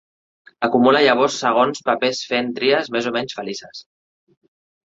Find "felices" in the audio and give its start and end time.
3.43-3.87